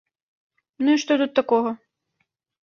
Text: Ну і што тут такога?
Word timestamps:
Ну 0.87 0.95
і 0.97 1.01
што 1.03 1.13
тут 1.23 1.31
такога? 1.41 1.75